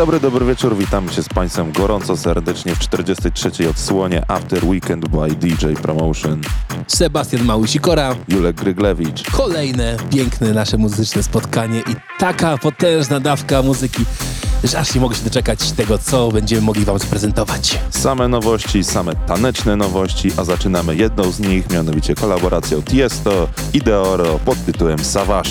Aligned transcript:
dobry, 0.00 0.20
dobry 0.20 0.46
wieczór. 0.46 0.76
Witamy 0.76 1.12
się 1.12 1.22
z 1.22 1.28
Państwem 1.28 1.72
gorąco 1.72 2.16
serdecznie 2.16 2.74
w 2.74 2.78
43. 2.78 3.50
odsłonie 3.70 4.30
After 4.30 4.64
Weekend 4.64 5.08
by 5.08 5.30
DJ 5.30 5.66
Promotion. 5.82 6.40
Sebastian 6.86 7.44
Małysikora, 7.44 8.16
Julek 8.28 8.56
Gryglewicz. 8.56 9.30
Kolejne 9.30 9.96
piękne 10.10 10.52
nasze 10.52 10.76
muzyczne 10.76 11.22
spotkanie 11.22 11.80
i 11.80 11.94
taka 12.18 12.58
potężna 12.58 13.20
dawka 13.20 13.62
muzyki, 13.62 14.04
że 14.64 14.78
aż 14.78 14.94
nie 14.94 15.00
mogę 15.00 15.16
się 15.16 15.24
doczekać 15.24 15.72
tego, 15.72 15.98
co 15.98 16.28
będziemy 16.28 16.62
mogli 16.62 16.84
Wam 16.84 16.98
zaprezentować. 16.98 17.78
Same 17.90 18.28
nowości, 18.28 18.84
same 18.84 19.16
taneczne 19.16 19.76
nowości, 19.76 20.30
a 20.36 20.44
zaczynamy 20.44 20.96
jedną 20.96 21.30
z 21.30 21.40
nich, 21.40 21.70
mianowicie 21.70 22.14
kolaboracją 22.14 22.82
Tiesto 22.82 23.48
i 23.72 23.78
Deoro 23.78 24.38
pod 24.44 24.64
tytułem 24.64 24.98
Savage. 24.98 25.50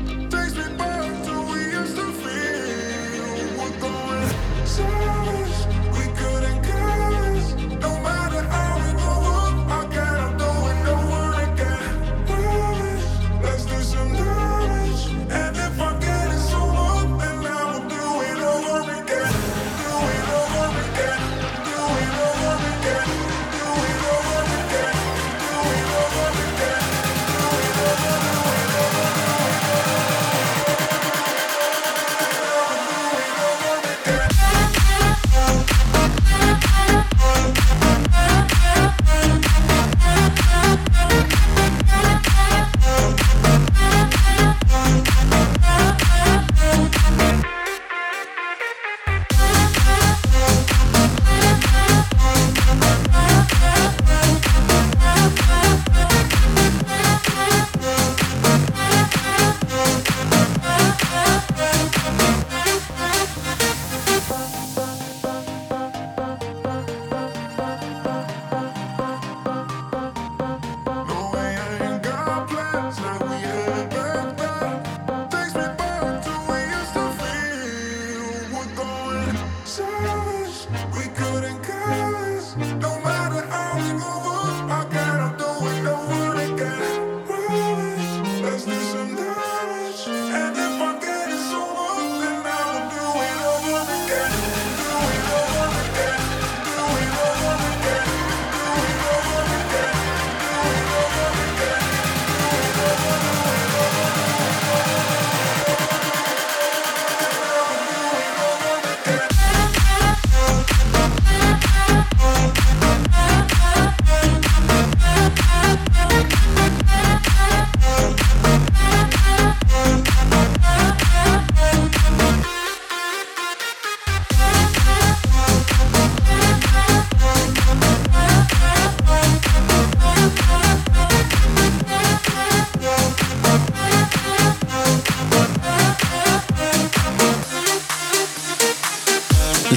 Shine. 4.71 5.10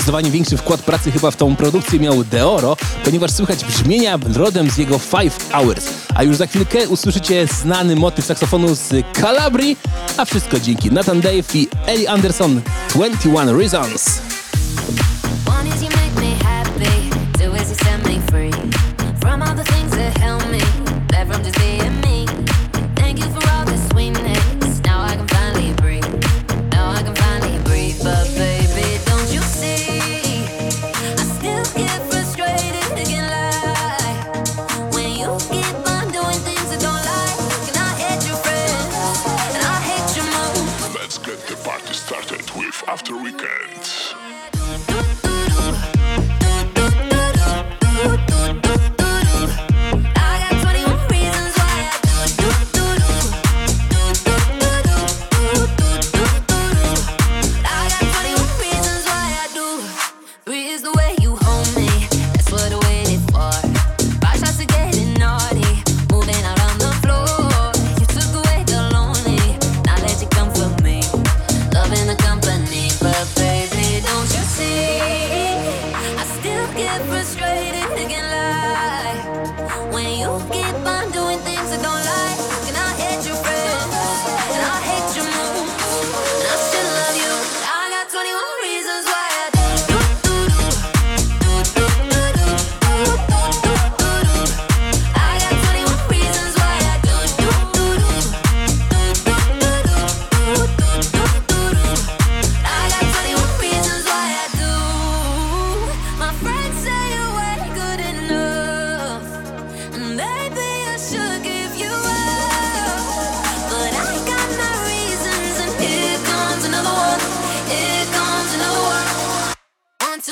Zdecydowanie 0.04 0.30
większy 0.30 0.56
wkład 0.56 0.82
pracy 0.82 1.12
chyba 1.12 1.30
w 1.30 1.36
tą 1.36 1.56
produkcję 1.56 2.00
miał 2.00 2.24
Deoro, 2.24 2.76
ponieważ 3.04 3.30
słychać 3.30 3.64
brzmienia 3.64 4.18
rodem 4.34 4.70
z 4.70 4.76
jego 4.78 4.98
Five 4.98 5.48
Hours. 5.52 5.86
A 6.14 6.22
już 6.22 6.36
za 6.36 6.46
chwilkę 6.46 6.88
usłyszycie 6.88 7.46
znany 7.46 7.96
motyw 7.96 8.24
saksofonu 8.24 8.74
z 8.74 8.92
Calabri, 9.20 9.76
a 10.16 10.24
wszystko 10.24 10.60
dzięki 10.60 10.90
Nathan 10.90 11.20
Dave 11.20 11.54
i 11.54 11.68
Ellie 11.86 12.10
Anderson 12.10 12.60
21 12.94 13.58
Reasons. 13.58 14.20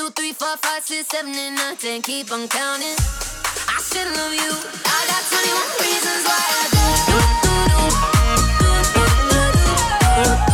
Two, 0.03 0.09
three, 0.11 0.33
four, 0.33 0.57
five, 0.57 0.83
six, 0.83 1.07
seven, 1.07 1.33
and 1.33 1.55
nine, 1.55 1.77
ten. 1.77 2.01
Keep 2.01 2.31
on 2.31 2.47
counting. 2.49 2.97
I 3.67 3.79
should 3.87 4.07
love 4.17 4.33
you. 4.33 4.51
I 4.85 5.05
got 5.07 5.23
21 5.31 5.79
reasons 5.79 6.25
why 6.27 6.43
I 6.59 6.65
do. 6.73 6.83
do, 7.07 7.17
do, 7.43 7.53
do. 7.71 7.87
Do, 8.63 9.03
do, 9.03 9.43
do, 10.15 10.47
do. 10.47 10.52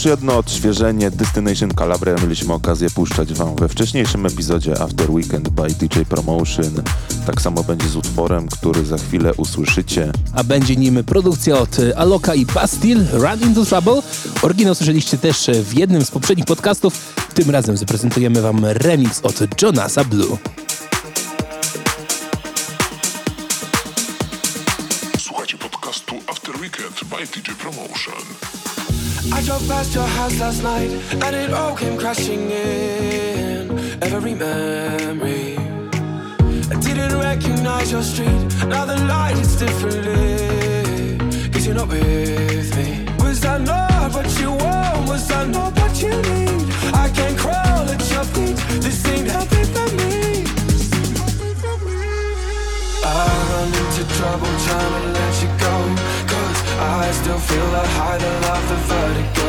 Już 0.00 0.10
jedno 0.10 0.38
odświeżenie 0.38 1.10
Destination 1.10 1.70
Calabria 1.78 2.14
mieliśmy 2.22 2.54
okazję 2.54 2.90
puszczać 2.90 3.32
wam 3.32 3.56
we 3.56 3.68
wcześniejszym 3.68 4.26
epizodzie 4.26 4.82
After 4.82 5.10
Weekend 5.10 5.48
by 5.48 5.68
DJ 5.68 6.00
Promotion. 6.00 6.82
Tak 7.26 7.42
samo 7.42 7.62
będzie 7.64 7.88
z 7.88 7.96
utworem, 7.96 8.48
który 8.48 8.86
za 8.86 8.98
chwilę 8.98 9.34
usłyszycie. 9.34 10.12
a 10.34 10.44
będzie 10.44 10.76
nim 10.76 11.04
produkcja 11.04 11.58
od 11.58 11.78
e, 11.78 11.98
Aloka 11.98 12.34
i 12.34 12.46
Bastille, 12.46 13.04
Run 13.12 13.42
Into 13.42 13.64
Trouble. 13.64 14.02
Oryginał 14.42 14.74
słyszeliście 14.74 15.18
też 15.18 15.48
e, 15.48 15.62
w 15.62 15.74
jednym 15.74 16.04
z 16.04 16.10
poprzednich 16.10 16.46
podcastów. 16.46 17.14
Tym 17.34 17.50
razem 17.50 17.76
zaprezentujemy 17.76 18.42
wam 18.42 18.64
remix 18.64 19.20
od 19.22 19.62
Jonasa 19.62 20.04
Blue. 20.04 20.38
Słuchajcie 25.18 25.58
podcastu 25.58 26.14
After 26.26 26.60
Weekend 26.60 27.04
by 27.04 27.26
DJ 27.26 27.50
Promotion. 27.62 28.59
I 29.32 29.42
drove 29.42 29.68
past 29.68 29.94
your 29.94 30.06
house 30.06 30.40
last 30.40 30.62
night 30.62 30.90
and 31.12 31.36
it 31.36 31.52
all 31.52 31.76
came 31.76 31.98
crashing 31.98 32.50
in. 32.50 33.78
Every 34.02 34.34
memory. 34.34 35.58
I 36.72 36.80
didn't 36.80 37.18
recognize 37.18 37.92
your 37.92 38.02
street. 38.02 38.40
Now 38.66 38.86
the 38.86 38.96
light 39.04 39.36
is 39.36 39.56
differently. 39.56 41.18
Cause 41.52 41.66
you're 41.66 41.74
not 41.74 41.88
with 41.88 42.76
me. 42.76 43.06
Was 43.18 43.44
I 43.44 43.58
not 43.58 44.14
what 44.14 44.40
you 44.40 44.52
want? 44.52 45.08
Was 45.08 45.30
I 45.30 45.44
not 45.46 45.78
what 45.78 46.02
you 46.02 46.08
need? 46.08 46.72
I 46.94 47.10
can't 47.14 47.38
crawl 47.38 47.84
at 47.94 48.02
your 48.10 48.24
feet. 48.24 48.56
This 48.80 49.06
ain't 49.06 49.28
healthy 49.28 49.64
for 49.74 49.88
me. 50.00 50.46
I 53.04 53.28
run 53.50 53.68
into 53.68 54.02
trouble 54.16 54.52
trying 54.64 55.02
to 55.02 55.08
let 55.12 55.42
you 55.42 55.48
go 55.60 56.09
I 57.10 57.12
still 57.12 57.40
feel 57.40 57.70
the 57.72 57.84
high, 57.98 58.18
the 58.18 58.30
love, 58.46 58.68
the 58.70 58.78
vertigo. 58.86 59.48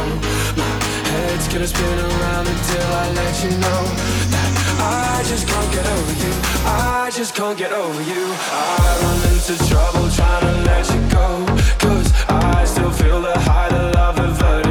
My 0.58 0.74
head's 1.12 1.48
gonna 1.48 1.68
spin 1.68 2.00
around 2.00 2.48
until 2.48 2.88
I 3.04 3.06
let 3.14 3.34
you 3.44 3.52
know 3.52 3.82
That 4.34 4.50
I 4.82 5.24
just 5.30 5.48
can't 5.48 5.72
get 5.72 5.86
over 5.86 6.14
you. 6.24 6.34
I 6.66 7.12
just 7.14 7.36
can't 7.36 7.56
get 7.56 7.72
over 7.72 8.02
you. 8.02 8.24
I 8.50 8.98
run 9.04 9.20
into 9.30 9.54
trouble 9.70 10.10
trying 10.10 10.42
to 10.50 10.54
let 10.70 10.90
you 10.90 11.02
go. 11.14 11.28
Cause 11.78 12.10
I 12.30 12.66
still 12.66 12.90
feel 12.90 13.22
the 13.22 13.38
high, 13.42 13.70
the 13.70 13.92
love, 13.94 14.16
the 14.16 14.30
vertigo 14.42 14.71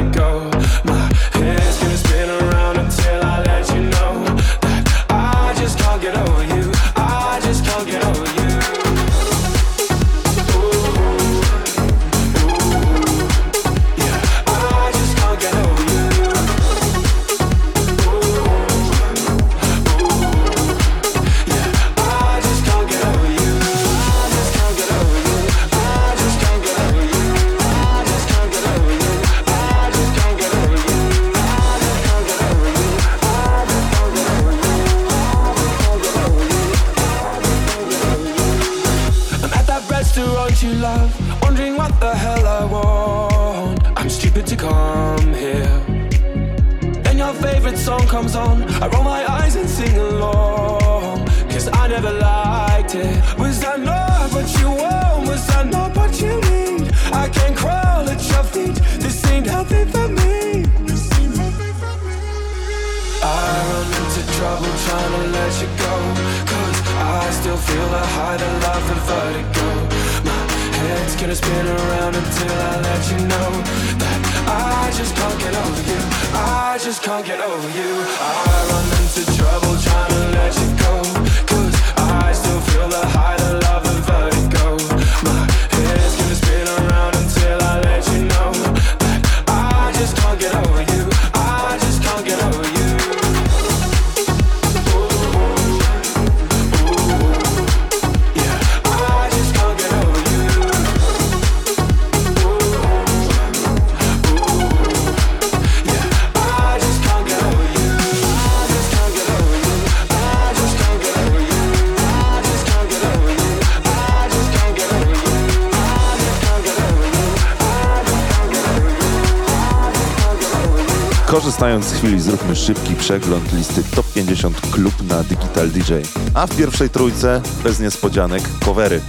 Korzystając 121.61 121.85
z 121.85 121.93
chwili 121.93 122.21
zróbmy 122.21 122.55
szybki 122.55 122.95
przegląd 122.95 123.53
listy 123.53 123.83
Top 123.95 124.13
50 124.13 124.61
Klub 124.71 124.93
na 125.09 125.23
Digital 125.23 125.69
DJ. 125.69 125.93
A 126.33 126.47
w 126.47 126.55
pierwszej 126.55 126.89
trójce, 126.89 127.41
bez 127.63 127.79
niespodzianek, 127.79 128.43
covery. 128.65 129.01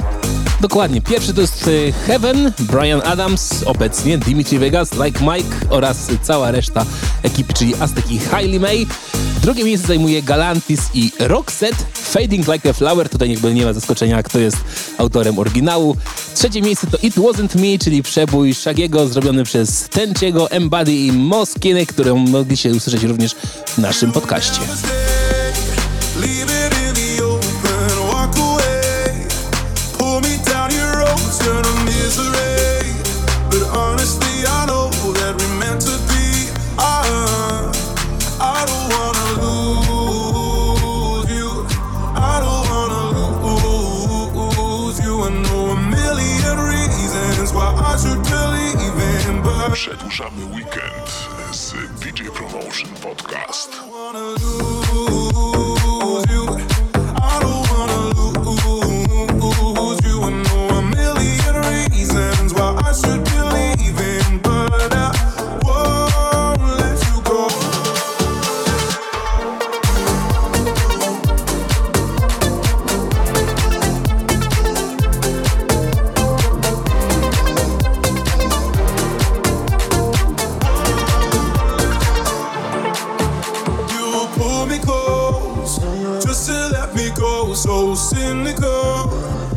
Dokładnie. 0.61 1.01
Pierwszy 1.01 1.35
to 1.35 1.41
jest 1.41 1.69
e, 1.69 1.93
Heaven, 1.93 2.53
Brian 2.59 3.03
Adams, 3.05 3.63
obecnie 3.67 4.19
Dimitri 4.19 4.59
Vegas, 4.59 4.91
Like 4.93 5.21
Mike 5.21 5.57
oraz 5.71 6.09
cała 6.23 6.51
reszta 6.51 6.87
ekipy, 7.23 7.53
czyli 7.53 7.75
Aztek 7.81 8.11
i 8.11 8.19
Hailey 8.19 8.61
May. 8.61 8.87
Drugie 9.43 9.65
miejsce 9.65 9.87
zajmuje 9.87 10.23
Galantis 10.23 10.81
i 10.95 11.13
Roxette, 11.19 11.85
Fading 12.13 12.49
Like 12.49 12.71
a 12.71 12.73
Flower. 12.73 13.09
Tutaj 13.09 13.29
niech 13.29 13.43
nie 13.43 13.65
ma 13.65 13.73
zaskoczenia, 13.73 14.23
kto 14.23 14.39
jest 14.39 14.57
autorem 14.99 15.39
oryginału. 15.39 15.97
Trzecie 16.35 16.63
miejsce 16.63 16.87
to 16.87 16.99
It 17.03 17.15
Wasn't 17.15 17.57
Me, 17.57 17.79
czyli 17.79 18.03
przebój 18.03 18.55
Shagiego 18.55 19.09
zrobiony 19.09 19.45
przez 19.45 19.89
Tenciego, 19.89 20.51
Embody 20.51 20.95
i 20.95 21.13
Moskiny, 21.13 21.87
którą 21.87 22.17
mogliście 22.17 22.71
usłyszeć 22.71 23.03
również 23.03 23.35
w 23.67 23.79
naszym 23.79 24.13
podcaście. 24.13 24.61
so 87.95 88.17
cynical. 88.17 89.11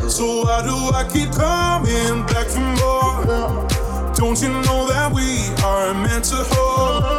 So 0.08 0.42
why 0.44 0.62
do 0.62 0.94
I 0.94 1.08
keep 1.12 1.30
coming 1.32 2.26
back 2.26 2.46
for 2.46 2.60
more? 2.60 3.66
Don't 4.14 4.40
you 4.40 4.48
know 4.48 4.86
that 4.88 5.12
we 5.12 5.48
are 5.64 5.94
meant 5.94 6.24
to 6.26 6.36
hold? 6.36 7.15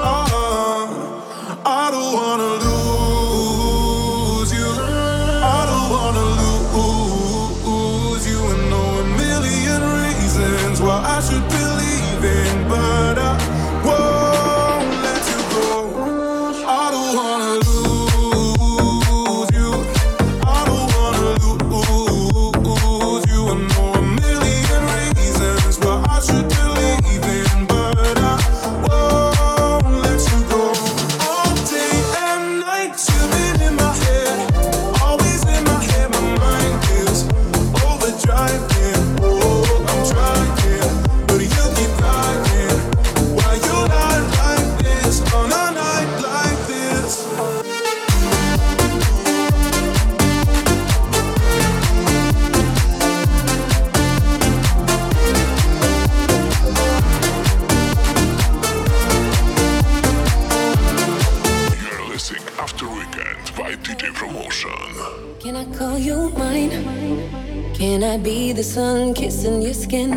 sun 68.77 69.11
kissing 69.15 69.59
your 69.59 69.73
skin. 69.73 70.11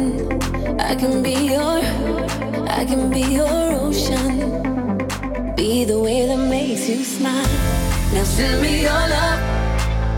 I 0.78 0.94
can 0.94 1.22
be 1.22 1.36
your, 1.52 1.78
I 2.80 2.82
can 2.90 3.02
be 3.10 3.22
your 3.38 3.56
ocean. 3.84 4.28
Be 5.56 5.84
the 5.92 5.98
way 5.98 6.26
that 6.26 6.42
makes 6.56 6.86
you 6.90 7.02
smile. 7.02 7.54
Now 8.12 8.24
send 8.36 8.60
me 8.60 8.82
your 8.88 9.04
love, 9.14 9.40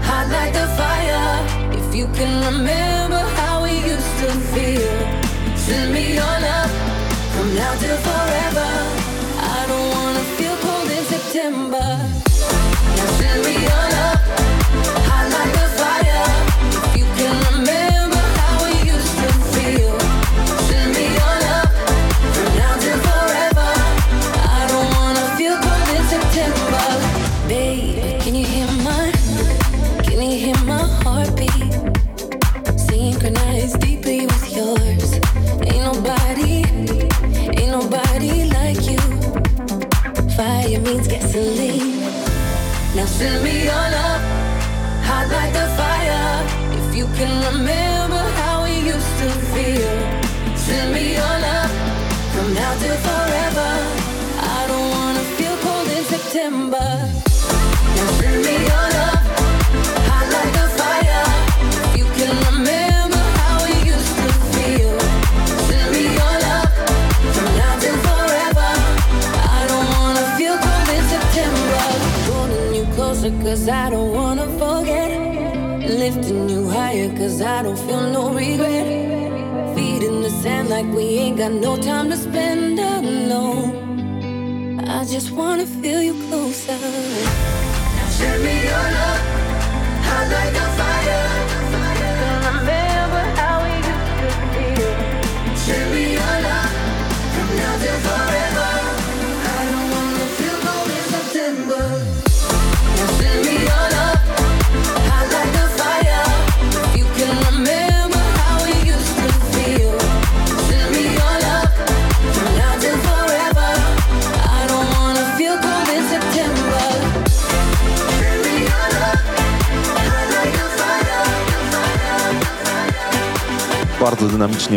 hot 0.08 0.26
like 0.36 0.52
the 0.60 0.66
fire. 0.80 1.30
If 1.80 1.94
you 1.98 2.06
can 2.18 2.32
remember 2.48 3.22
how 3.38 3.62
we 3.64 3.74
used 3.94 4.14
to 4.22 4.30
feel, 4.52 4.94
send 5.66 5.94
me 5.94 6.04
your 6.20 6.36
love 6.48 6.72
from 7.34 7.48
now 7.60 7.72
till 7.82 8.00
forever. 8.08 8.70
I 9.56 9.60
don't 9.70 9.88
wanna 9.96 10.24
feel 10.36 10.56
cold 10.64 10.90
in 10.98 11.04
September. 11.14 12.21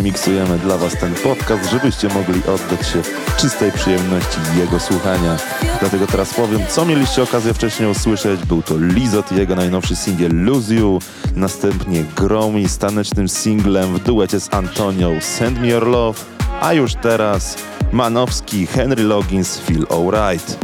miksujemy 0.03 0.57
dla 0.57 0.77
Was 0.77 0.97
ten 0.99 1.13
podcast, 1.13 1.71
żebyście 1.71 2.07
mogli 2.07 2.41
oddać 2.43 2.87
się 2.87 3.01
czystej 3.37 3.71
przyjemności 3.71 4.39
jego 4.57 4.79
słuchania. 4.79 5.37
Dlatego 5.79 6.07
teraz 6.07 6.33
powiem, 6.33 6.61
co 6.69 6.85
mieliście 6.85 7.23
okazję 7.23 7.53
wcześniej 7.53 7.89
usłyszeć. 7.89 8.45
Był 8.45 8.61
to 8.61 8.77
Lizot 8.77 9.31
i 9.31 9.35
jego 9.35 9.55
najnowszy 9.55 9.95
singiel 9.95 10.43
Lose 10.43 10.73
You, 10.73 10.99
następnie 11.35 12.03
Gromi 12.15 12.69
z 12.69 12.77
tanecznym 12.77 13.29
singlem 13.29 13.93
w 13.93 14.03
duecie 14.03 14.39
z 14.39 14.53
Antonią 14.53 15.21
Send 15.21 15.59
Me 15.59 15.67
Your 15.67 15.87
Love, 15.87 16.19
a 16.61 16.73
już 16.73 16.93
teraz 16.95 17.57
Manowski, 17.91 18.67
Henry 18.67 19.03
Loggins, 19.03 19.57
Feel 19.59 19.85
Alright. 19.89 20.57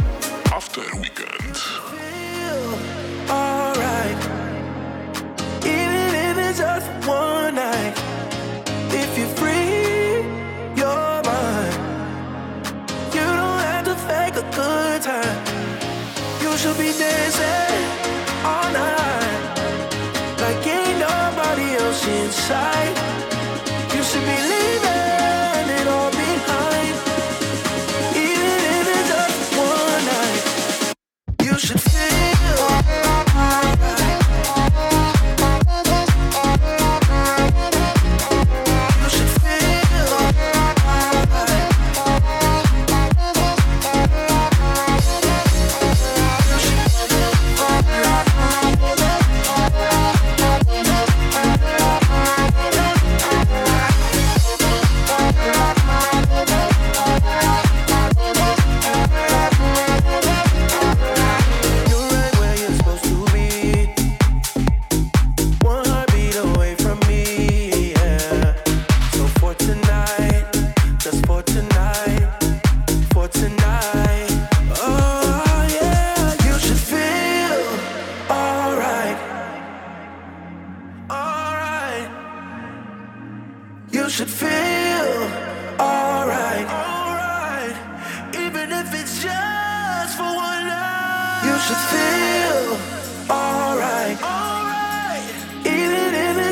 After 0.56 1.01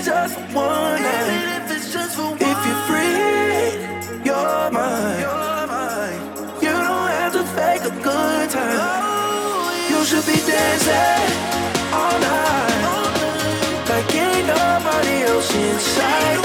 Even 0.01 1.49
if 1.63 1.71
it's 1.77 1.93
just 1.93 2.17
for 2.17 2.23
one 2.23 2.41
night. 2.41 2.49
If 2.49 2.59
you're 2.67 2.83
free, 2.89 4.25
you're 4.25 4.71
mine. 4.71 5.21
You're 5.21 5.67
mine. 5.67 6.23
You 6.63 6.71
don't 6.71 7.11
have 7.19 7.33
to 7.35 7.45
fake 7.45 7.83
a 7.83 7.91
good 8.03 8.51
time. 8.51 9.91
You 9.91 10.05
should 10.07 10.25
be 10.25 10.41
dancing 10.51 11.33
all 11.93 12.19
night. 12.19 13.89
Like 13.91 14.15
ain't 14.15 14.47
nobody 14.47 15.23
else 15.29 15.55
inside. 15.55 16.40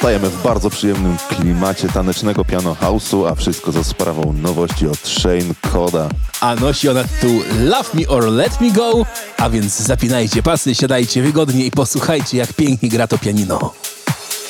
Feel 0.00 0.10
Zostajemy 0.10 0.38
w 0.38 0.42
bardzo 0.42 0.70
przyjemnym 0.70 1.16
klimacie 1.28 1.88
tanecznego 1.88 2.44
piano 2.44 2.74
house'u, 2.80 3.28
a 3.28 3.34
wszystko 3.34 3.72
za 3.72 3.84
sprawą 3.84 4.32
nowości 4.32 4.86
od 4.86 4.98
Shane 4.98 5.54
Koda. 5.72 6.08
A 6.40 6.54
nosi 6.54 6.88
ona 6.88 7.04
tytuł 7.04 7.40
Love 7.60 7.88
Me 7.94 8.08
or 8.08 8.24
Let 8.24 8.60
Me 8.60 8.70
Go, 8.70 9.06
a 9.38 9.50
więc 9.50 9.76
zapinajcie 9.78 10.42
pasy, 10.42 10.74
siadajcie 10.74 11.22
wygodnie 11.22 11.66
i 11.66 11.70
posłuchajcie 11.70 12.38
jak 12.38 12.52
pięknie 12.52 12.88
gra 12.88 13.06
to 13.06 13.18
pianino. 13.18 13.74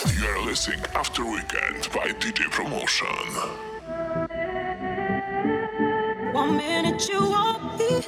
You're 0.07 0.51
listening 0.51 0.89
After 0.95 1.25
Weekend 1.25 1.91
by 1.93 2.15
DJ 2.15 2.43
Promotion. 2.51 3.09
One 6.35 6.53
minute 6.53 7.13
you 7.13 7.31
want 7.31 7.79
me, 7.79 8.03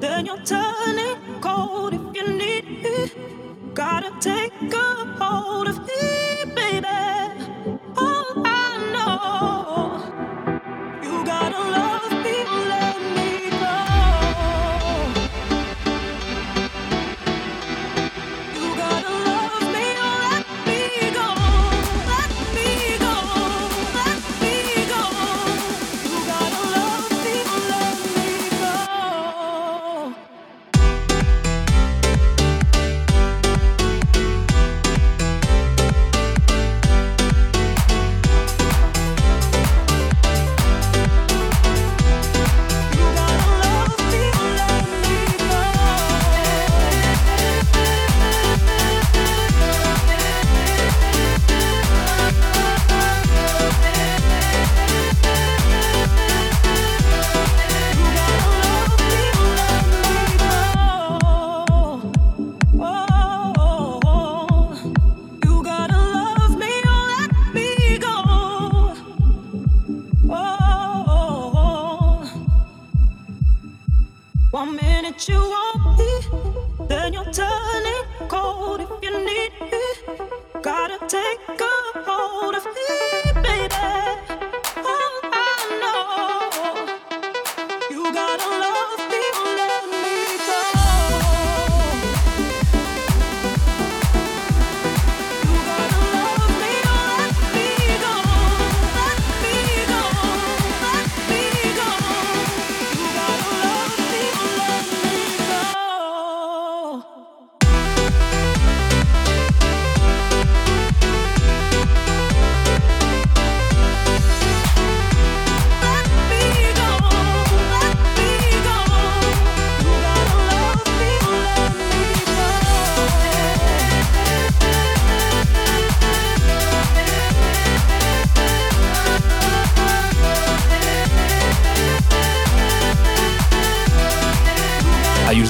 then 0.00 0.26
you're 0.26 0.44
turning 0.44 1.40
cold 1.40 1.92
if 1.94 2.00
you 2.16 2.28
need 2.38 2.64
me. 2.82 3.10
Gotta 3.74 4.10
take 4.20 4.52
a 4.74 5.24
hold 5.24 5.68
of 5.68 5.78
me, 5.78 6.11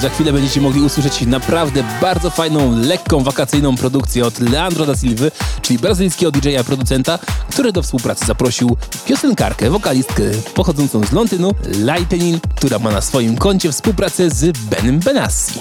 za 0.03 0.09
chwilę 0.09 0.33
będziecie 0.33 0.61
mogli 0.61 0.81
usłyszeć 0.81 1.21
naprawdę 1.21 1.83
bardzo 2.01 2.29
fajną, 2.29 2.79
lekką, 2.79 3.23
wakacyjną 3.23 3.75
produkcję 3.75 4.25
od 4.25 4.39
Leandro 4.39 4.85
da 4.85 4.95
Silva, 4.95 5.25
czyli 5.61 5.79
brazylijskiego 5.79 6.31
DJ-a 6.31 6.63
producenta, 6.63 7.19
który 7.49 7.71
do 7.71 7.81
współpracy 7.81 8.25
zaprosił 8.25 8.77
piosenkarkę, 9.05 9.69
wokalistkę 9.69 10.23
pochodzącą 10.53 11.03
z 11.03 11.11
Londynu, 11.11 11.51
Lightning, 11.65 12.43
która 12.55 12.79
ma 12.79 12.91
na 12.91 13.01
swoim 13.01 13.37
koncie 13.37 13.71
współpracę 13.71 14.29
z 14.29 14.57
Benem 14.57 14.99
Benassi. 14.99 15.59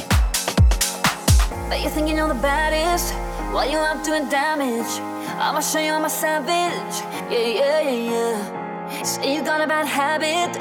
You. 7.83 8.62
Say 9.03 9.35
you 9.35 9.43
got 9.43 9.61
a 9.61 9.67
bad 9.67 9.87
habit, 9.87 10.53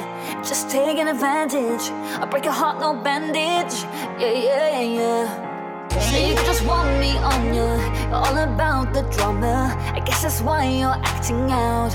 just 0.44 0.70
taking 0.70 1.08
advantage. 1.08 1.92
I 2.22 2.26
break 2.26 2.46
your 2.46 2.54
heart, 2.54 2.80
no 2.80 2.94
bandage. 2.96 3.76
Yeah, 4.20 4.32
yeah, 4.32 4.80
yeah, 4.80 5.00
yeah. 5.00 5.90
Say 6.00 6.30
you 6.30 6.36
just 6.36 6.66
want 6.66 6.90
me 7.00 7.12
on 7.18 7.54
you. 7.54 7.70
You're 8.10 8.16
all 8.16 8.38
about 8.38 8.94
the 8.94 9.04
drama. 9.16 9.76
I 9.94 10.00
guess 10.00 10.24
that's 10.24 10.42
why 10.42 10.66
you're 10.66 11.00
acting 11.12 11.52
out. 11.52 11.94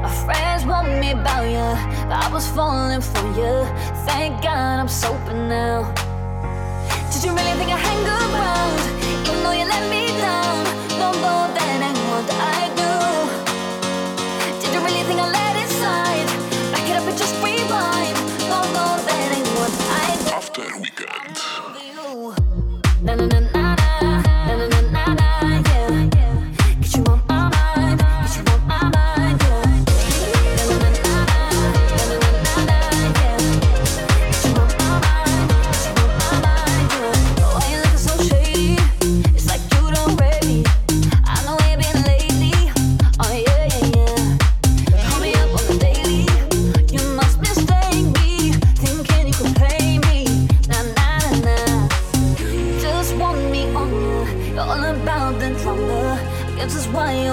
My 0.00 0.10
friends 0.24 0.64
want 0.64 0.88
me 1.00 1.10
about 1.10 1.44
you, 1.44 1.68
but 2.08 2.24
I 2.24 2.30
was 2.32 2.46
falling 2.48 3.02
for 3.02 3.26
you. 3.38 3.66
Thank 4.06 4.42
God 4.42 4.80
I'm 4.80 4.88
sober 4.88 5.34
now. 5.34 5.92
Did 7.12 7.24
you 7.24 7.30
really 7.30 7.54
think 7.58 7.72
I 7.72 7.78
hang 7.78 8.06
around? 8.06 8.78
Even 9.26 9.42
though 9.42 9.52
you 9.52 9.66
let 9.66 9.84
me 9.90 10.07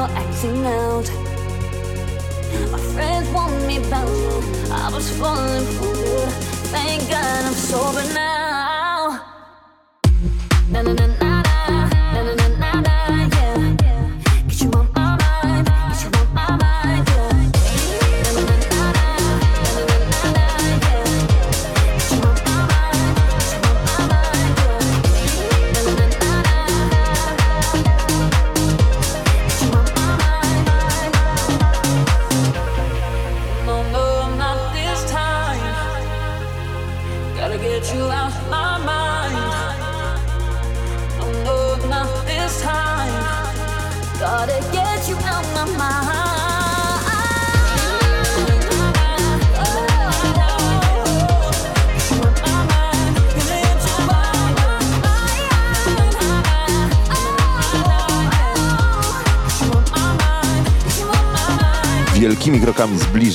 you're 0.07 0.17
acting 0.17 0.65
out. 0.65 1.09
My 2.71 2.79
friends 2.93 3.29
want 3.29 3.65
me 3.67 3.79
back. 3.89 4.07
I 4.71 4.89
was 4.93 5.09
falling 5.17 5.65
for 5.77 5.85
you. 5.85 6.19
Thank 6.71 7.09
God 7.09 7.45
I'm 7.45 7.53
sober 7.53 8.13
now. 8.13 8.34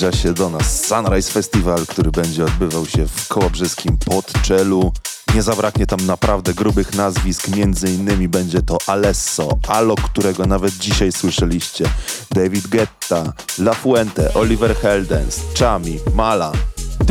Zbliża 0.01 0.23
się 0.23 0.33
do 0.33 0.51
nas 0.51 0.87
Sunrise 0.87 1.33
Festival, 1.33 1.87
który 1.87 2.11
będzie 2.11 2.45
odbywał 2.45 2.87
się 2.87 3.07
w 3.07 3.29
kołobrzeskim 3.29 3.99
Podczelu. 3.99 4.93
Nie 5.35 5.43
zabraknie 5.43 5.87
tam 5.87 6.07
naprawdę 6.07 6.55
grubych 6.55 6.95
nazwisk, 6.95 7.49
między 7.49 7.91
innymi 7.93 8.29
będzie 8.29 8.63
to 8.63 8.79
Alesso, 8.87 9.49
Alo, 9.69 9.95
którego 9.95 10.47
nawet 10.47 10.79
dzisiaj 10.79 11.13
słyszeliście, 11.13 11.85
David 12.31 12.69
Guetta, 12.69 13.33
La 13.59 13.75
Fuente, 13.75 14.35
Oliver 14.35 14.77
Heldens, 14.77 15.41
Chami, 15.59 15.99
Mala. 16.15 16.53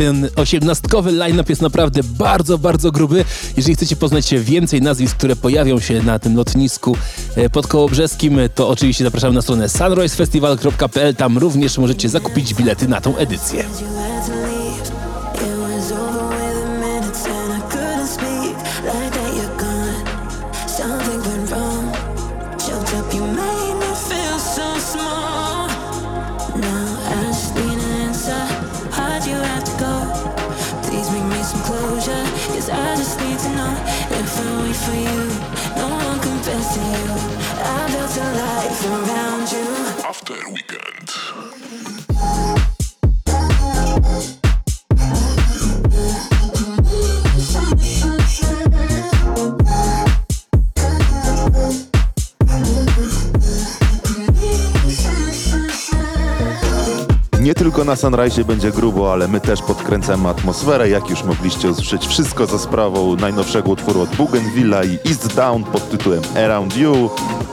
Ten 0.00 0.28
osiemnastkowy 0.36 1.12
line-up 1.12 1.52
jest 1.52 1.62
naprawdę 1.62 2.00
bardzo, 2.02 2.58
bardzo 2.58 2.92
gruby. 2.92 3.24
Jeżeli 3.56 3.74
chcecie 3.74 3.96
poznać 3.96 4.34
więcej 4.34 4.82
nazwisk, 4.82 5.16
które 5.16 5.36
pojawią 5.36 5.80
się 5.80 6.02
na 6.02 6.18
tym 6.18 6.36
lotnisku 6.36 6.96
e, 7.36 7.50
pod 7.50 7.66
Kołobrzeskim, 7.66 8.38
to 8.54 8.68
oczywiście 8.68 9.04
zapraszamy 9.04 9.34
na 9.34 9.42
stronę 9.42 9.68
sunrisefestival.pl. 9.68 11.14
Tam 11.14 11.38
również 11.38 11.78
możecie 11.78 12.08
zakupić 12.08 12.54
bilety 12.54 12.88
na 12.88 13.00
tą 13.00 13.16
edycję. 13.16 13.64
For 34.90 34.96
you. 34.96 35.20
No 35.76 35.88
one 35.88 36.18
compares 36.20 36.68
to 36.74 36.80
you. 36.92 37.06
I 37.62 37.86
built 37.92 38.16
a 38.16 38.28
life 38.40 38.86
around 38.86 39.29
na 57.90 57.96
Sunrise 57.96 58.44
będzie 58.44 58.70
grubo, 58.70 59.12
ale 59.12 59.28
my 59.28 59.40
też 59.40 59.62
podkręcamy 59.62 60.28
atmosferę. 60.28 60.88
Jak 60.88 61.10
już 61.10 61.24
mogliście 61.24 61.70
usłyszeć, 61.70 62.06
wszystko 62.06 62.46
za 62.46 62.58
sprawą 62.58 63.16
najnowszego 63.16 63.70
utworu 63.70 64.00
od 64.00 64.16
Bougainvillea 64.16 64.84
i 64.84 64.98
East 65.08 65.34
Down 65.34 65.64
pod 65.64 65.90
tytułem 65.90 66.22
Around 66.44 66.76
You. 66.76 67.10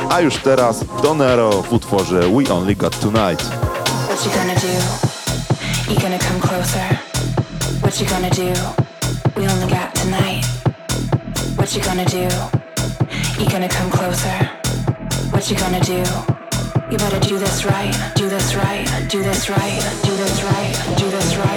A 0.10 0.21
już 0.21 0.38
teraz 0.38 0.86
Donero 1.04 1.63
w 1.63 1.73
utworze 1.73 2.19
We 2.19 2.54
Only 2.54 2.76
Got 2.76 3.00
Tonight. 3.00 3.43
What 3.43 4.26
you 4.26 4.32
gonna 4.32 4.56
do? 4.56 4.73
You 5.93 6.00
gonna 6.02 6.19
come 6.19 6.39
closer? 6.39 6.97
We 9.36 9.52
only 9.54 9.67
got 9.67 9.93
tonight. 9.93 10.45
What 11.56 11.76
you 11.76 11.84
gonna 11.84 12.06
do? 12.06 12.28
You 13.43 13.50
gonna 13.52 13.69
come 13.69 13.89
closer? 13.91 14.50
What 15.32 15.52
you 15.52 15.58
gonna 15.58 15.80
do? 15.80 16.37
You 16.89 16.97
better 16.97 17.19
do 17.19 17.38
this 17.38 17.65
right, 17.65 17.91
do 18.15 18.30
this 18.30 18.56
right, 18.56 18.88
do 19.10 19.21
this 19.21 19.50
right, 19.50 20.00
do 20.04 20.15
this 20.15 20.41
right, 20.41 20.95
do 20.97 21.10
this 21.10 21.36
right, 21.36 21.57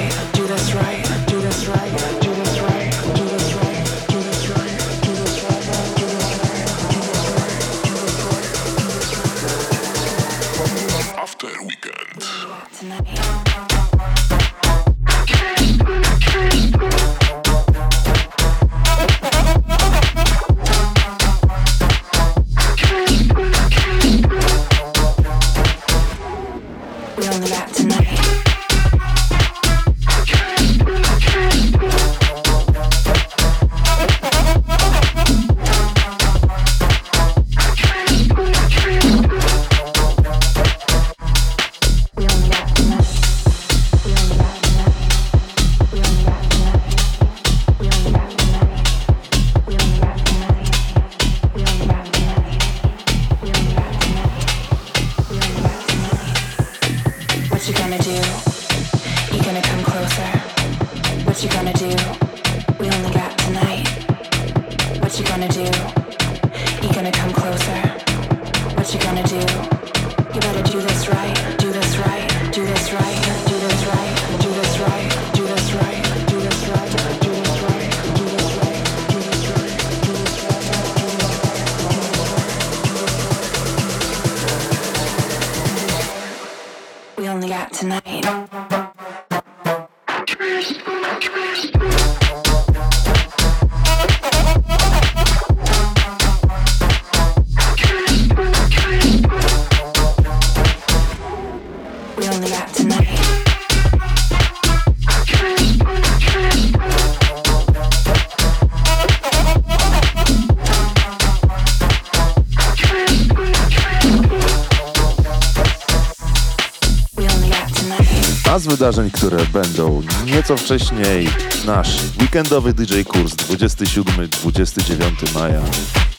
będą 119.80 120.02
nieco 120.26 120.56
wcześniej, 120.56 121.28
nasz 121.66 121.96
weekendowy 122.20 122.72
DJ 122.72 123.02
kurs 123.02 123.34
27-29 123.34 125.34
maja. 125.34 125.60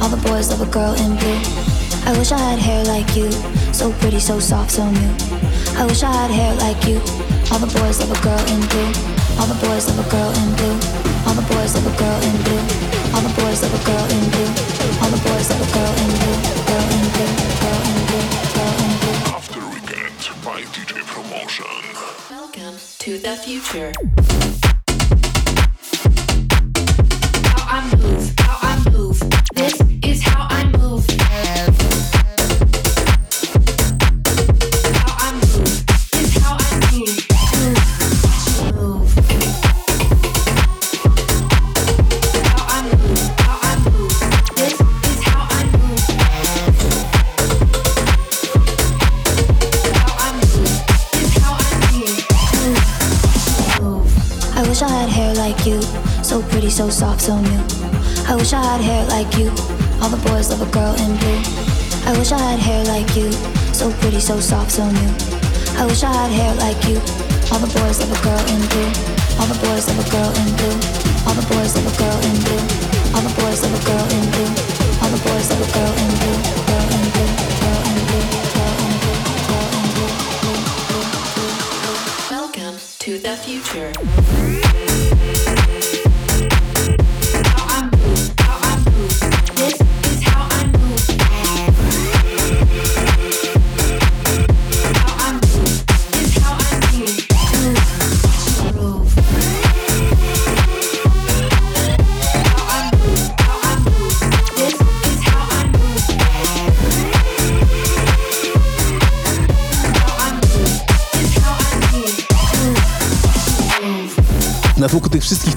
All 0.00 0.10
the 0.10 0.16
boys 0.28 0.50
love 0.50 0.62
a 0.62 0.66
girl 0.66 0.94
in 0.94 1.16
blue. 1.16 1.40
I 2.06 2.12
wish 2.18 2.32
I 2.32 2.38
had 2.38 2.58
hair 2.58 2.84
like 2.84 3.16
you, 3.16 3.30
so 3.72 3.92
pretty, 3.92 4.20
so 4.20 4.40
soft, 4.40 4.70
so 4.70 4.90
new. 4.90 5.10
I 5.76 5.84
wish 5.86 6.02
I 6.02 6.12
had 6.12 6.30
hair 6.30 6.54
like 6.54 6.86
you. 6.88 7.00
All 7.52 7.58
the 7.58 7.66
boys 7.80 7.98
love 8.00 8.12
a 8.12 8.18
girl 8.22 8.40
in 8.48 8.60
blue. 8.68 9.17
All 9.38 9.46
the 9.46 9.54
boys 9.66 9.86
love 9.88 10.00
a 10.04 10.10
girl 10.10 10.30
in 10.42 10.48
blue. 10.56 10.76
All 11.26 11.34
the 11.34 11.46
boys 11.52 11.74
love 11.74 11.86
a 11.86 11.94
girl 11.96 12.20
in 12.28 12.36
blue. 12.42 12.62
All 13.14 13.22
the 13.22 13.32
boys 13.40 13.62
love 13.62 13.74
a 13.74 13.82
girl 13.86 14.06
in 14.10 14.24
blue. 14.34 14.50
All 15.02 15.10
the 15.14 15.20
boys 15.28 15.46
love 15.50 15.62
a 15.62 15.70
girl 15.76 15.94
in 16.02 16.10
blue. 16.18 16.38
Girl 16.66 16.86
in 16.98 17.04
blue. 17.14 17.32
Girl 17.62 17.82
in 17.90 17.98
blue. 18.08 18.26
Girl 18.58 18.76
in 18.82 18.92
blue. 18.98 19.18
After 19.38 19.60
Weekend 19.72 20.22
by 20.44 20.58
DJ 20.74 20.92
Promotion. 21.06 21.70
Welcome 22.28 22.76
to 22.98 23.18
the 23.18 23.34
future. 23.36 23.92
How 27.46 27.62
I 27.76 27.96
move, 27.96 28.17
so 56.78 56.88
soft, 56.88 57.20
so 57.22 57.34
new. 57.40 57.58
I 58.30 58.36
wish 58.38 58.52
I 58.52 58.62
had 58.62 58.80
hair 58.80 59.04
like 59.10 59.26
you. 59.36 59.50
All 59.98 60.10
the 60.14 60.22
boys 60.30 60.48
love 60.48 60.62
a 60.62 60.70
girl 60.70 60.94
in 60.94 61.10
blue. 61.18 61.42
I 62.06 62.14
wish 62.16 62.30
I 62.30 62.38
had 62.38 62.60
hair 62.60 62.84
like 62.84 63.16
you, 63.16 63.32
so 63.74 63.90
pretty, 63.98 64.20
so 64.20 64.38
soft, 64.38 64.70
so 64.70 64.86
new. 64.86 65.10
I 65.74 65.86
wish 65.90 66.04
I 66.04 66.12
had 66.14 66.30
hair 66.30 66.54
like 66.54 66.78
you. 66.86 67.02
All 67.50 67.58
the 67.58 67.66
boys 67.74 67.98
love 67.98 68.14
a 68.14 68.20
girl 68.22 68.38
in 68.54 68.62
blue. 68.70 68.94
All 69.42 69.50
the 69.50 69.58
boys 69.58 69.90
love 69.90 69.98
a 69.98 70.06
girl 70.06 70.30
in 70.38 70.54
blue. 70.54 70.78
All 71.26 71.34
the 71.34 71.42
boys 71.50 71.74
love 71.74 71.90
a 71.90 71.98
girl 71.98 72.14
in 72.30 72.38
blue. 72.46 72.62
All 73.10 73.26
the 73.26 73.34
boys 73.42 73.58
love 73.58 73.74
a 73.74 73.82
girl 73.82 74.06
in 74.14 74.22
blue. 74.30 74.54
All 75.02 75.10
the 75.10 75.18
boys 75.26 75.50
love 75.50 75.58
a 75.58 75.70
girl 75.74 75.92
in 75.98 76.10
blue. 76.14 76.38
Girl 76.62 76.86
in 76.94 77.10
blue. 77.10 77.26
Girl 77.58 77.82
in 77.90 77.98
blue. 78.06 78.22
Girl 78.54 78.86
in 78.86 79.02
blue. 79.02 79.34
Girl 79.50 79.66
in 79.82 79.86
blue. 79.98 80.14
Welcome 82.30 82.78
to 83.02 83.18
the 83.18 83.34
future. 83.42 84.67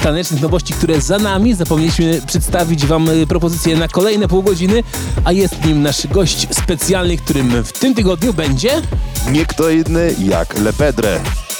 Tanecznych 0.01 0.41
nowości, 0.41 0.73
które 0.73 1.01
za 1.01 1.17
nami, 1.17 1.53
zapomnieliśmy 1.53 2.21
przedstawić 2.27 2.85
Wam 2.85 3.09
y, 3.09 3.27
propozycję 3.27 3.75
na 3.75 3.87
kolejne 3.87 4.27
pół 4.27 4.43
godziny, 4.43 4.83
a 5.23 5.31
jest 5.31 5.65
nim 5.65 5.81
nasz 5.81 6.07
gość 6.07 6.47
specjalny, 6.51 7.17
którym 7.17 7.63
w 7.63 7.73
tym 7.73 7.95
tygodniu 7.95 8.33
będzie. 8.33 8.81
Nie 9.31 9.45
kto 9.45 9.69
inny 9.69 10.15
jak 10.19 10.59
Lepedre. 10.59 11.19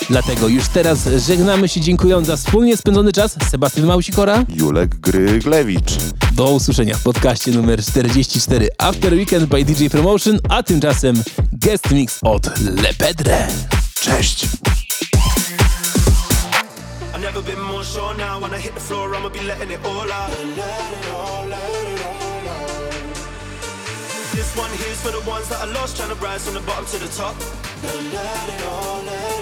Dlatego 0.10 0.48
już 0.48 0.68
teraz 0.68 1.10
żegnamy 1.28 1.68
się 1.68 1.82
dziękując 1.82 2.28
za 2.28 2.38
wspólnie 2.38 2.78
spędzony 2.78 3.12
czas. 3.12 3.36
Sebastian 3.52 3.86
Małsikora. 3.86 4.46
Julek 4.50 4.96
Gryglewicz. 4.96 5.92
Do 6.36 6.52
usłyszenia 6.52 6.98
w 6.98 7.04
podcaście 7.04 7.52
numer 7.52 7.84
44 7.86 8.70
After 8.78 9.14
Weekend 9.14 9.46
by 9.46 9.66
DJ 9.66 9.88
Promotion, 9.88 10.40
a 10.50 10.64
tymczasem 10.64 11.24
guest 11.54 11.92
mix 11.92 12.20
od 12.22 12.60
Lepedre. 12.60 13.48
Cześć! 14.02 14.48
Never 17.34 17.48
been 17.56 17.64
more 17.64 17.82
sure 17.82 18.14
now. 18.16 18.42
When 18.42 18.54
I 18.54 18.60
hit 18.60 18.74
the 18.74 18.82
floor, 18.82 19.16
I'ma 19.16 19.30
be 19.30 19.40
letting 19.40 19.72
it 19.72 19.80
all 19.86 20.12
out. 20.12 20.32
This 24.36 24.54
one 24.58 24.70
here's 24.72 25.00
for 25.02 25.12
the 25.12 25.24
ones 25.26 25.48
that 25.48 25.62
I 25.62 25.66
lost, 25.72 25.96
trying 25.96 26.10
to 26.10 26.16
rise 26.16 26.44
from 26.44 26.56
the 26.56 26.60
bottom 26.68 26.86
to 26.88 26.98
the 27.00 27.08
top. 27.08 27.38
they 27.38 28.02
let 28.12 28.50
it 28.50 28.64
all 28.68 29.08
out 29.08 29.40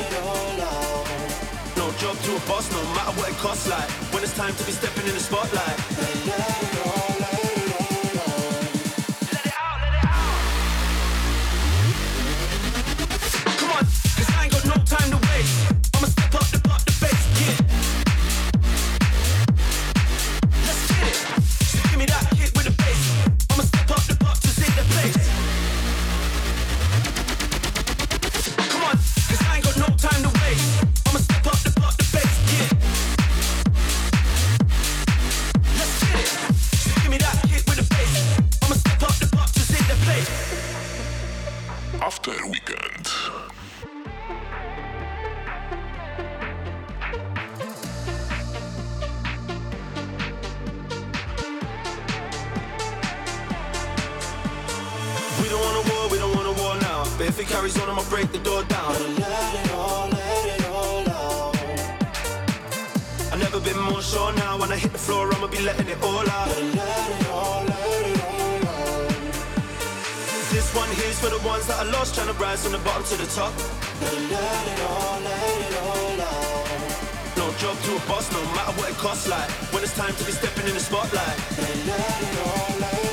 No 1.77 1.91
job 1.97 2.15
to 2.15 2.35
a 2.35 2.39
boss, 2.47 2.71
no 2.71 2.77
matter 2.93 3.13
what 3.17 3.27
it 3.27 3.37
costs. 3.37 3.67
Like 3.67 3.89
when 4.13 4.21
it's 4.21 4.35
time 4.37 4.53
to 4.53 4.63
be 4.65 4.71
stepping 4.71 5.07
in 5.07 5.15
the 5.15 5.19
spotlight. 5.19 5.77
Let 5.97 6.13
it 6.13 6.29
out, 6.29 6.61
let 6.61 7.43
it 7.43 7.49
After 42.19 42.47
Weekend. 42.49 43.07
We 55.39 55.47
don't 55.47 55.61
want 55.61 55.77
a 55.77 55.89
war, 55.89 56.09
we 56.09 56.17
don't 56.17 56.35
want 56.35 56.47
a 56.47 56.61
war 56.61 56.75
now. 56.81 57.05
But 57.17 57.27
if 57.27 57.39
it 57.39 57.47
carries 57.47 57.79
on, 57.79 57.89
I'ma 57.89 58.03
break 58.09 58.29
the 58.33 58.39
door 58.39 58.63
down. 58.65 58.91
Let 59.15 59.65
it 59.65 59.71
all, 59.71 60.09
let 60.09 60.59
it 60.59 60.65
all 60.67 61.09
out. 61.09 61.55
I've 63.31 63.39
never 63.39 63.61
been 63.61 63.79
more 63.79 64.01
sure 64.01 64.33
now. 64.33 64.57
When 64.59 64.73
I 64.73 64.75
hit 64.75 64.91
the 64.91 64.97
floor, 64.97 65.33
I'ma 65.33 65.47
be 65.47 65.61
letting 65.61 65.87
it 65.87 66.03
all 66.03 66.29
out. 66.29 66.49
Let 66.49 67.21
it 67.21 67.29
all, 67.29 67.68
one 70.79 70.89
here's 70.95 71.19
for 71.19 71.29
the 71.29 71.41
ones 71.45 71.67
that 71.67 71.77
I 71.83 71.83
lost, 71.91 72.15
trying 72.15 72.31
to 72.31 72.37
rise 72.39 72.63
from 72.63 72.71
the 72.71 72.79
bottom 72.79 73.03
to 73.11 73.17
the 73.17 73.27
top. 73.35 73.53
Let 73.99 74.13
it 74.73 74.79
all, 74.87 75.19
let 75.27 75.57
it 75.67 75.75
all 75.83 76.21
out. 76.21 76.79
No 77.35 77.45
job 77.59 77.75
to 77.85 77.91
a 77.99 78.01
boss, 78.07 78.31
no 78.31 78.41
matter 78.55 78.73
what 78.79 78.89
it 78.89 78.97
costs. 78.97 79.27
Like 79.27 79.49
when 79.73 79.83
it's 79.83 79.95
time 79.95 80.15
to 80.15 80.23
be 80.23 80.31
stepping 80.31 80.67
in 80.67 80.73
the 80.73 80.79
spotlight. 80.79 81.37
Let 81.57 81.75
it 82.27 82.37
all, 82.47 82.79
let 82.79 83.03
it 83.03 83.08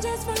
just 0.00 0.24
for 0.24 0.37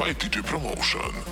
by 0.00 0.14
DJ 0.14 0.42
Promotion. 0.42 1.29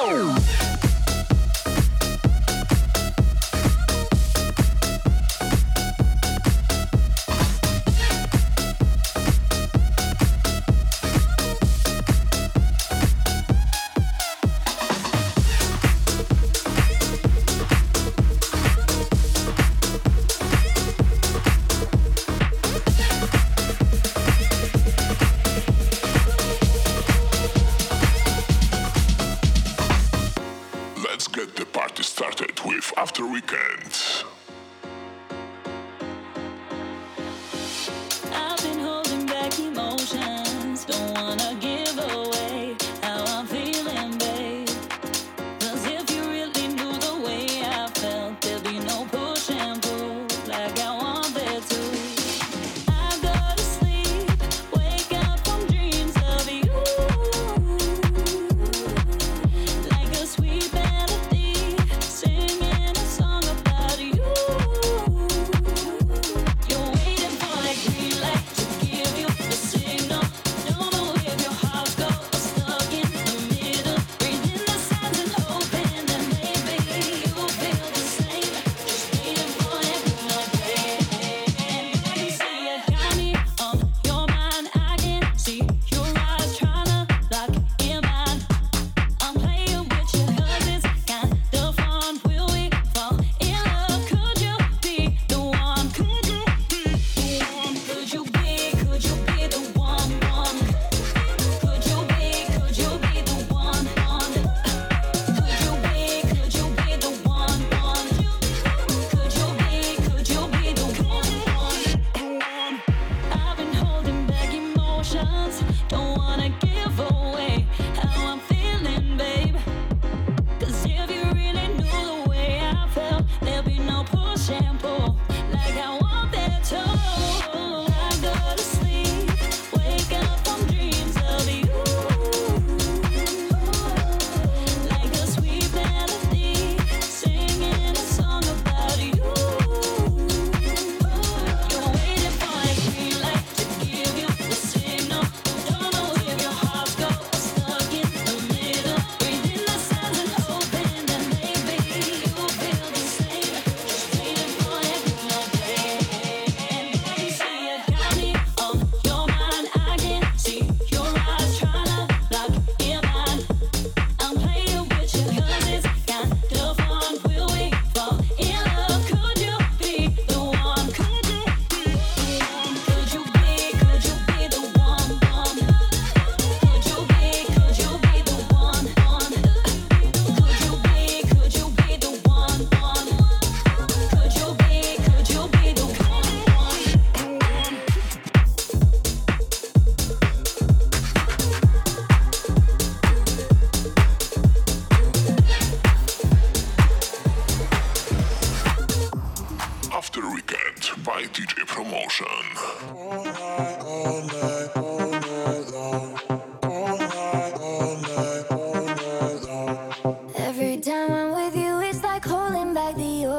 Show. 0.00 0.49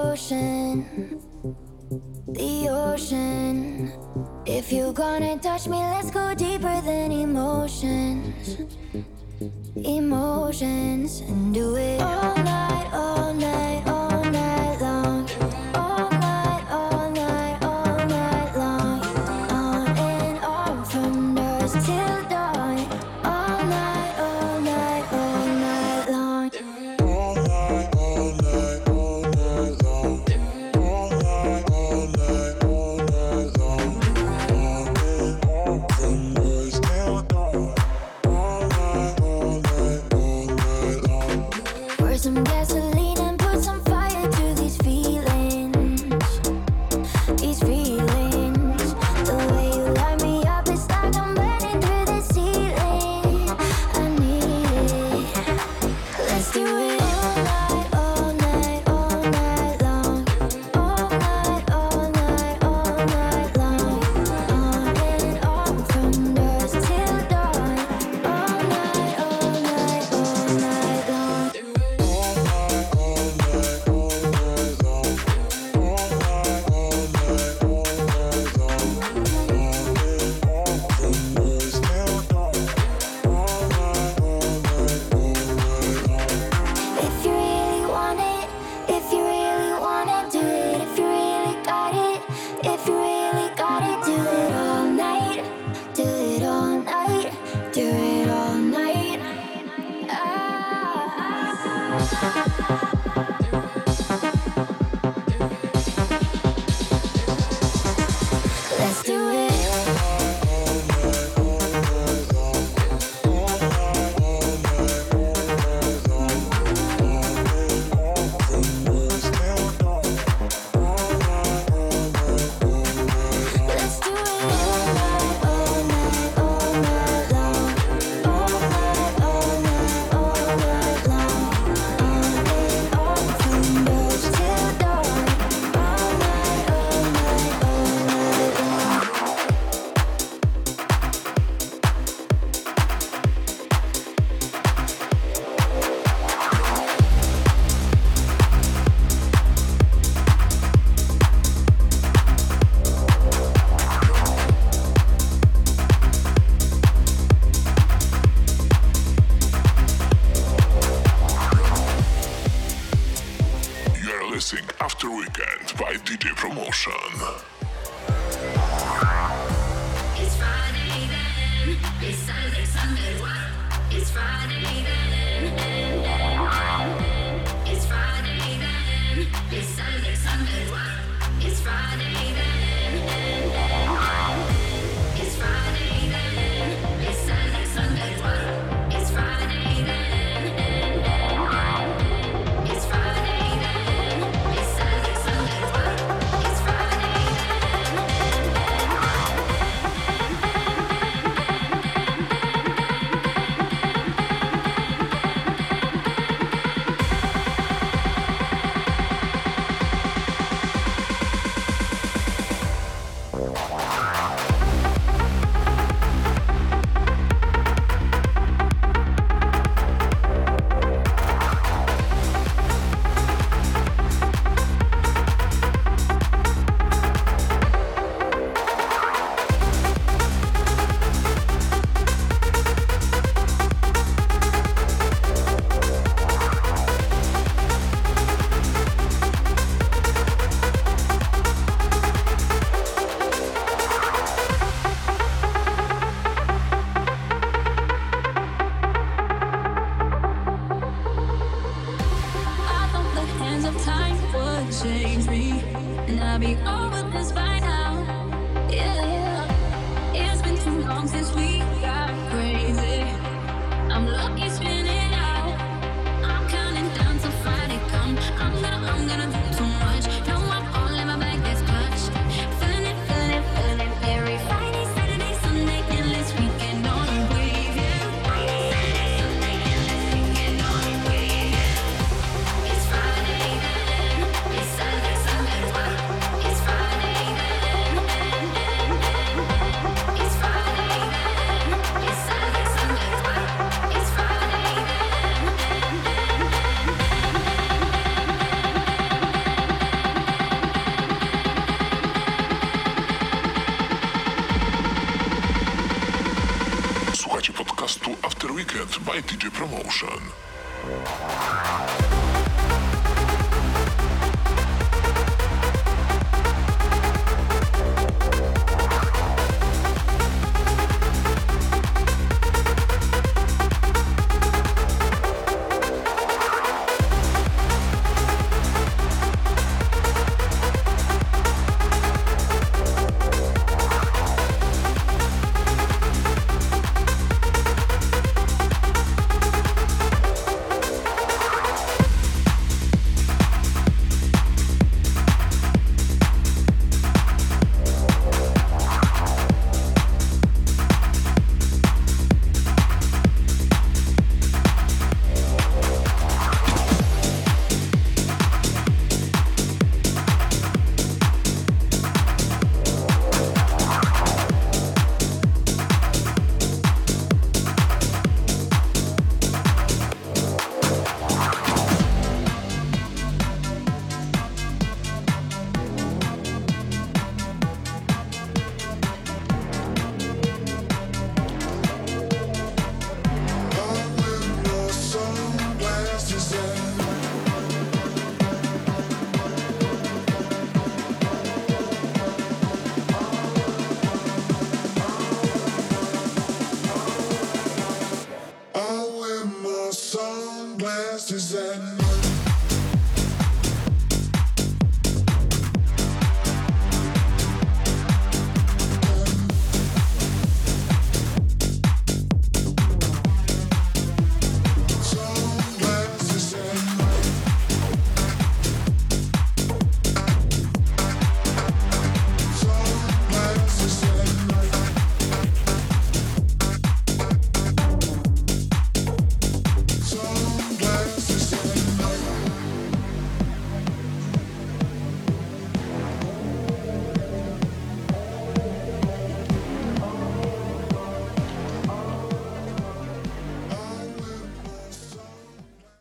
ocean, 0.04 1.20
the 2.28 2.68
ocean. 2.70 3.91
If 4.45 4.72
you're 4.72 4.93
gonna 4.93 5.38
touch 5.38 5.68
me, 5.68 5.78
let's 5.78 6.12
go 6.12 6.34
deeper 6.34 6.82
than 6.82 7.12
emotions, 7.12 8.58
emotions, 9.76 11.22
and 11.22 11.54
do 11.54 11.76
it 11.76 12.02
all 12.02 12.36
night, 12.38 12.89
all 12.93 13.34
night. 13.34 13.84
All 13.86 13.90